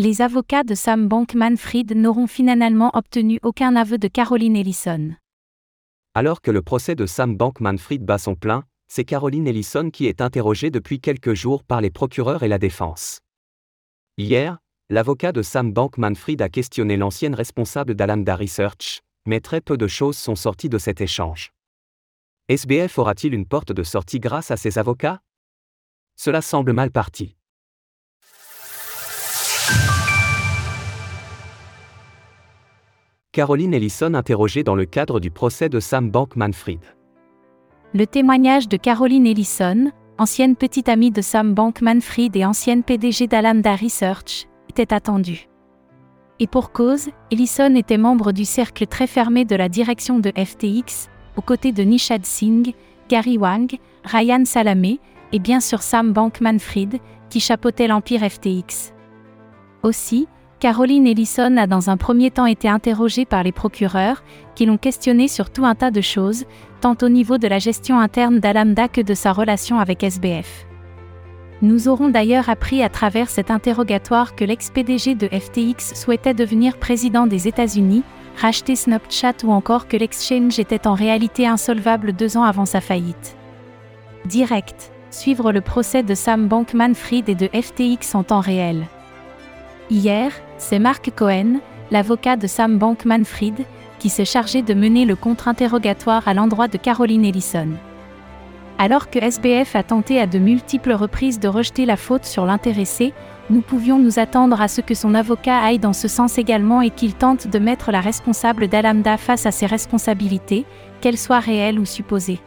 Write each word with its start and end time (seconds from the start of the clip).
les 0.00 0.20
avocats 0.22 0.62
de 0.62 0.76
Sam 0.76 1.08
Bankman-Fried 1.08 1.92
n'auront 1.96 2.28
finalement 2.28 2.92
obtenu 2.94 3.40
aucun 3.42 3.74
aveu 3.74 3.98
de 3.98 4.06
Caroline 4.06 4.54
Ellison. 4.54 5.16
Alors 6.14 6.40
que 6.40 6.52
le 6.52 6.62
procès 6.62 6.94
de 6.94 7.04
Sam 7.04 7.36
Bankman-Fried 7.36 8.04
bat 8.04 8.18
son 8.18 8.36
plein, 8.36 8.62
c'est 8.86 9.04
Caroline 9.04 9.48
Ellison 9.48 9.90
qui 9.90 10.06
est 10.06 10.20
interrogée 10.20 10.70
depuis 10.70 11.00
quelques 11.00 11.34
jours 11.34 11.64
par 11.64 11.80
les 11.80 11.90
procureurs 11.90 12.44
et 12.44 12.48
la 12.48 12.58
défense. 12.58 13.18
Hier, 14.18 14.58
l'avocat 14.88 15.32
de 15.32 15.42
Sam 15.42 15.72
Bankman-Fried 15.72 16.42
a 16.42 16.48
questionné 16.48 16.96
l'ancienne 16.96 17.34
responsable 17.34 17.96
d'Alamda 17.96 18.36
Research, 18.36 19.00
mais 19.26 19.40
très 19.40 19.60
peu 19.60 19.76
de 19.76 19.88
choses 19.88 20.16
sont 20.16 20.36
sorties 20.36 20.68
de 20.68 20.78
cet 20.78 21.00
échange. 21.00 21.50
SBF 22.48 22.98
aura-t-il 22.98 23.34
une 23.34 23.46
porte 23.46 23.72
de 23.72 23.82
sortie 23.82 24.20
grâce 24.20 24.52
à 24.52 24.56
ses 24.56 24.78
avocats? 24.78 25.20
Cela 26.14 26.40
semble 26.40 26.72
mal 26.72 26.92
parti. 26.92 27.37
Caroline 33.38 33.72
Ellison 33.72 34.14
interrogée 34.14 34.64
dans 34.64 34.74
le 34.74 34.84
cadre 34.84 35.20
du 35.20 35.30
procès 35.30 35.68
de 35.68 35.78
Sam 35.78 36.10
Bankman-Fried. 36.10 36.80
Le 37.94 38.04
témoignage 38.04 38.68
de 38.68 38.76
Caroline 38.76 39.28
Ellison, 39.28 39.92
ancienne 40.18 40.56
petite 40.56 40.88
amie 40.88 41.12
de 41.12 41.22
Sam 41.22 41.54
Bankman-Fried 41.54 42.34
et 42.34 42.44
ancienne 42.44 42.82
PDG 42.82 43.28
d'Alamda 43.28 43.76
Research, 43.76 44.48
était 44.68 44.92
attendu. 44.92 45.48
Et 46.40 46.48
pour 46.48 46.72
cause, 46.72 47.10
Ellison 47.30 47.76
était 47.76 47.96
membre 47.96 48.32
du 48.32 48.44
cercle 48.44 48.88
très 48.88 49.06
fermé 49.06 49.44
de 49.44 49.54
la 49.54 49.68
direction 49.68 50.18
de 50.18 50.32
FTX, 50.36 51.08
aux 51.36 51.42
côtés 51.42 51.70
de 51.70 51.84
Nishad 51.84 52.26
Singh, 52.26 52.74
Gary 53.08 53.38
Wang, 53.38 53.72
Ryan 54.02 54.44
Salamé, 54.46 54.98
et 55.30 55.38
bien 55.38 55.60
sûr 55.60 55.82
Sam 55.82 56.12
Bankman-Fried, 56.12 56.98
qui 57.30 57.38
chapeautait 57.38 57.86
l'empire 57.86 58.28
FTX. 58.28 58.92
Aussi, 59.84 60.26
Caroline 60.60 61.06
Ellison 61.06 61.56
a 61.56 61.68
dans 61.68 61.88
un 61.88 61.96
premier 61.96 62.32
temps 62.32 62.46
été 62.46 62.68
interrogée 62.68 63.24
par 63.24 63.44
les 63.44 63.52
procureurs, 63.52 64.24
qui 64.56 64.66
l'ont 64.66 64.76
questionnée 64.76 65.28
sur 65.28 65.50
tout 65.50 65.64
un 65.64 65.76
tas 65.76 65.92
de 65.92 66.00
choses, 66.00 66.46
tant 66.80 66.96
au 67.00 67.08
niveau 67.08 67.38
de 67.38 67.46
la 67.46 67.60
gestion 67.60 68.00
interne 68.00 68.40
d'Alamda 68.40 68.88
que 68.88 69.00
de 69.00 69.14
sa 69.14 69.32
relation 69.32 69.78
avec 69.78 70.02
SBF. 70.02 70.66
Nous 71.62 71.86
aurons 71.86 72.08
d'ailleurs 72.08 72.50
appris 72.50 72.82
à 72.82 72.88
travers 72.88 73.30
cet 73.30 73.52
interrogatoire 73.52 74.34
que 74.34 74.44
l'ex-PDG 74.44 75.14
de 75.14 75.28
FTX 75.28 75.94
souhaitait 75.94 76.34
devenir 76.34 76.76
président 76.76 77.28
des 77.28 77.46
États-Unis, 77.46 78.02
racheter 78.36 78.74
Snapchat 78.74 79.34
ou 79.44 79.52
encore 79.52 79.86
que 79.86 79.96
l'exchange 79.96 80.58
était 80.58 80.88
en 80.88 80.94
réalité 80.94 81.46
insolvable 81.46 82.12
deux 82.12 82.36
ans 82.36 82.44
avant 82.44 82.66
sa 82.66 82.80
faillite. 82.80 83.36
Direct, 84.24 84.90
suivre 85.10 85.52
le 85.52 85.60
procès 85.60 86.02
de 86.02 86.14
Sam 86.14 86.48
Bankman-Fried 86.48 87.28
et 87.28 87.36
de 87.36 87.48
FTX 87.48 88.16
en 88.16 88.24
temps 88.24 88.40
réel. 88.40 88.86
Hier, 89.90 90.32
c'est 90.58 90.78
Mark 90.78 91.10
Cohen, 91.16 91.60
l'avocat 91.90 92.36
de 92.36 92.46
Sam 92.46 92.76
Bankman-Fried, 92.76 93.64
qui 93.98 94.10
s'est 94.10 94.26
chargé 94.26 94.60
de 94.60 94.74
mener 94.74 95.06
le 95.06 95.16
contre-interrogatoire 95.16 96.28
à 96.28 96.34
l'endroit 96.34 96.68
de 96.68 96.76
Caroline 96.76 97.24
Ellison. 97.24 97.68
Alors 98.76 99.08
que 99.08 99.18
SBF 99.18 99.74
a 99.74 99.82
tenté 99.82 100.20
à 100.20 100.26
de 100.26 100.38
multiples 100.38 100.92
reprises 100.92 101.40
de 101.40 101.48
rejeter 101.48 101.86
la 101.86 101.96
faute 101.96 102.26
sur 102.26 102.44
l'intéressé, 102.44 103.14
nous 103.48 103.62
pouvions 103.62 103.98
nous 103.98 104.18
attendre 104.18 104.60
à 104.60 104.68
ce 104.68 104.82
que 104.82 104.94
son 104.94 105.14
avocat 105.14 105.58
aille 105.58 105.78
dans 105.78 105.94
ce 105.94 106.06
sens 106.06 106.36
également 106.36 106.82
et 106.82 106.90
qu'il 106.90 107.14
tente 107.14 107.48
de 107.48 107.58
mettre 107.58 107.90
la 107.90 108.02
responsable 108.02 108.68
d'Alamda 108.68 109.16
face 109.16 109.46
à 109.46 109.50
ses 109.50 109.66
responsabilités, 109.66 110.66
qu'elles 111.00 111.16
soient 111.16 111.40
réelles 111.40 111.80
ou 111.80 111.86
supposées. 111.86 112.40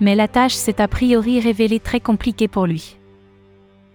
Mais 0.00 0.14
la 0.14 0.28
tâche 0.28 0.54
s'est 0.54 0.80
a 0.80 0.86
priori 0.86 1.40
révélée 1.40 1.80
très 1.80 2.00
compliquée 2.00 2.48
pour 2.48 2.66
lui. 2.66 2.98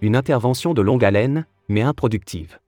Une 0.02 0.16
intervention 0.16 0.74
de 0.74 0.82
longue 0.82 1.04
haleine, 1.04 1.46
mais 1.68 1.82
improductive. 1.82 2.58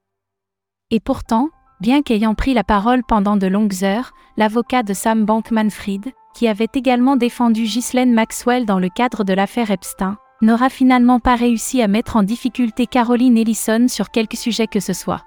Et 0.90 1.00
pourtant, 1.00 1.48
bien 1.80 2.02
qu'ayant 2.02 2.34
pris 2.34 2.54
la 2.54 2.64
parole 2.64 3.02
pendant 3.02 3.36
de 3.36 3.46
longues 3.46 3.84
heures, 3.84 4.12
l'avocat 4.36 4.82
de 4.82 4.94
Sam 4.94 5.24
Bankman-Fried, 5.24 6.12
qui 6.34 6.48
avait 6.48 6.68
également 6.74 7.16
défendu 7.16 7.62
Ghislaine 7.62 8.12
Maxwell 8.12 8.66
dans 8.66 8.78
le 8.78 8.88
cadre 8.88 9.24
de 9.24 9.32
l'affaire 9.32 9.70
Epstein, 9.70 10.16
n'aura 10.42 10.68
finalement 10.68 11.20
pas 11.20 11.36
réussi 11.36 11.80
à 11.80 11.88
mettre 11.88 12.16
en 12.16 12.22
difficulté 12.22 12.86
Caroline 12.86 13.38
Ellison 13.38 13.88
sur 13.88 14.10
quelque 14.10 14.36
sujet 14.36 14.66
que 14.66 14.80
ce 14.80 14.92
soit. 14.92 15.24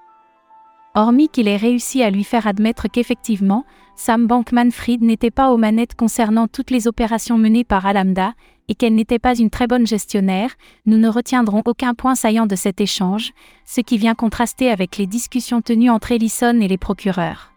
Hormis 0.95 1.29
qu'il 1.29 1.47
ait 1.47 1.57
réussi 1.57 2.01
à 2.03 2.09
lui 2.09 2.23
faire 2.23 2.47
admettre 2.47 2.87
qu'effectivement, 2.87 3.65
Sam 3.95 4.27
Bankman-Fried 4.27 5.01
n'était 5.01 5.31
pas 5.31 5.51
aux 5.51 5.57
manettes 5.57 5.95
concernant 5.95 6.47
toutes 6.47 6.71
les 6.71 6.87
opérations 6.87 7.37
menées 7.37 7.63
par 7.63 7.85
Alamda, 7.85 8.33
et 8.67 8.75
qu'elle 8.75 8.95
n'était 8.95 9.19
pas 9.19 9.37
une 9.37 9.49
très 9.49 9.67
bonne 9.67 9.87
gestionnaire, 9.87 10.51
nous 10.85 10.97
ne 10.97 11.07
retiendrons 11.07 11.61
aucun 11.65 11.93
point 11.93 12.15
saillant 12.15 12.45
de 12.45 12.55
cet 12.55 12.81
échange, 12.81 13.31
ce 13.65 13.81
qui 13.81 13.97
vient 13.97 14.15
contraster 14.15 14.69
avec 14.69 14.97
les 14.97 15.07
discussions 15.07 15.61
tenues 15.61 15.89
entre 15.89 16.11
Ellison 16.11 16.59
et 16.59 16.67
les 16.67 16.77
procureurs. 16.77 17.53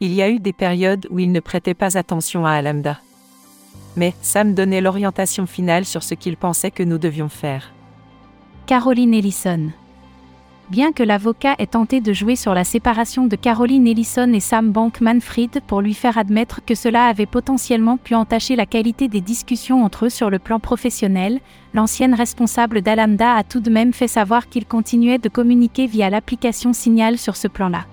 Il 0.00 0.12
y 0.12 0.22
a 0.22 0.28
eu 0.28 0.38
des 0.38 0.52
périodes 0.52 1.06
où 1.10 1.18
il 1.18 1.32
ne 1.32 1.40
prêtait 1.40 1.74
pas 1.74 1.96
attention 1.96 2.46
à 2.46 2.52
Alamda. 2.52 3.00
Mais 3.96 4.14
Sam 4.22 4.54
donnait 4.54 4.80
l'orientation 4.80 5.46
finale 5.46 5.84
sur 5.84 6.02
ce 6.02 6.14
qu'il 6.14 6.36
pensait 6.36 6.70
que 6.70 6.84
nous 6.84 6.98
devions 6.98 7.28
faire. 7.28 7.72
Caroline 8.66 9.14
Ellison 9.14 9.70
bien 10.70 10.92
que 10.92 11.02
l'avocat 11.02 11.54
ait 11.58 11.66
tenté 11.66 12.00
de 12.00 12.12
jouer 12.12 12.36
sur 12.36 12.54
la 12.54 12.64
séparation 12.64 13.26
de 13.26 13.36
Caroline 13.36 13.86
Ellison 13.86 14.32
et 14.32 14.40
Sam 14.40 14.70
Bankman-Fried 14.70 15.62
pour 15.66 15.80
lui 15.80 15.94
faire 15.94 16.18
admettre 16.18 16.60
que 16.64 16.74
cela 16.74 17.06
avait 17.06 17.26
potentiellement 17.26 17.96
pu 17.96 18.14
entacher 18.14 18.56
la 18.56 18.66
qualité 18.66 19.08
des 19.08 19.20
discussions 19.20 19.84
entre 19.84 20.06
eux 20.06 20.10
sur 20.10 20.30
le 20.30 20.38
plan 20.38 20.60
professionnel, 20.60 21.40
l'ancienne 21.74 22.14
responsable 22.14 22.82
d'Alamda 22.82 23.34
a 23.34 23.44
tout 23.44 23.60
de 23.60 23.70
même 23.70 23.92
fait 23.92 24.08
savoir 24.08 24.48
qu'il 24.48 24.66
continuait 24.66 25.18
de 25.18 25.28
communiquer 25.28 25.86
via 25.86 26.10
l'application 26.10 26.72
Signal 26.72 27.18
sur 27.18 27.36
ce 27.36 27.48
plan-là. 27.48 27.86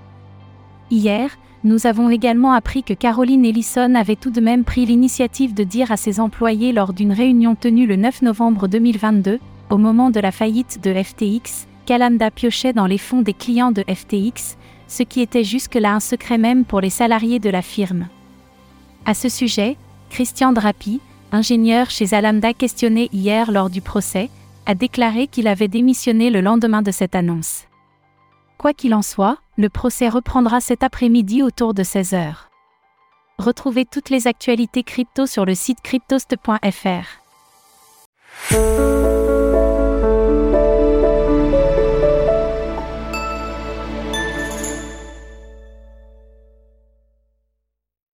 Hier, 0.91 1.29
nous 1.63 1.87
avons 1.87 2.09
également 2.09 2.51
appris 2.51 2.83
que 2.83 2.93
Caroline 2.93 3.45
Ellison 3.45 3.95
avait 3.95 4.15
tout 4.15 4.29
de 4.29 4.41
même 4.41 4.63
pris 4.63 4.85
l'initiative 4.85 5.53
de 5.53 5.63
dire 5.63 5.91
à 5.91 5.97
ses 5.97 6.19
employés 6.19 6.73
lors 6.73 6.93
d'une 6.93 7.11
réunion 7.11 7.55
tenue 7.55 7.87
le 7.87 7.95
9 7.95 8.21
novembre 8.21 8.67
2022, 8.67 9.39
au 9.71 9.77
moment 9.77 10.11
de 10.11 10.19
la 10.19 10.31
faillite 10.31 10.79
de 10.83 10.93
FTX, 10.93 11.67
qu'Alamda 11.85 12.31
piochait 12.31 12.73
dans 12.73 12.87
les 12.87 12.97
fonds 12.97 13.21
des 13.21 13.33
clients 13.33 13.71
de 13.71 13.83
FTX, 13.83 14.57
ce 14.87 15.03
qui 15.03 15.21
était 15.21 15.43
jusque-là 15.43 15.93
un 15.93 15.99
secret 15.99 16.37
même 16.37 16.65
pour 16.65 16.81
les 16.81 16.89
salariés 16.89 17.39
de 17.39 17.49
la 17.49 17.61
firme. 17.61 18.07
À 19.05 19.13
ce 19.13 19.29
sujet, 19.29 19.77
Christian 20.09 20.51
Drapi, 20.51 20.99
ingénieur 21.31 21.89
chez 21.89 22.13
Alamda 22.13 22.53
questionné 22.53 23.09
hier 23.13 23.51
lors 23.51 23.69
du 23.69 23.81
procès, 23.81 24.29
a 24.65 24.73
déclaré 24.75 25.27
qu'il 25.27 25.47
avait 25.47 25.67
démissionné 25.67 26.29
le 26.29 26.41
lendemain 26.41 26.81
de 26.81 26.91
cette 26.91 27.15
annonce. 27.15 27.65
Quoi 28.57 28.73
qu'il 28.73 28.95
en 28.95 29.01
soit, 29.01 29.37
le 29.57 29.69
procès 29.69 30.09
reprendra 30.09 30.59
cet 30.59 30.83
après-midi 30.83 31.43
autour 31.43 31.73
de 31.73 31.83
16 31.83 32.13
heures. 32.13 32.49
Retrouvez 33.37 33.85
toutes 33.85 34.09
les 34.09 34.27
actualités 34.27 34.83
crypto 34.83 35.25
sur 35.25 35.45
le 35.45 35.55
site 35.55 35.81
cryptost.fr. 35.83 37.21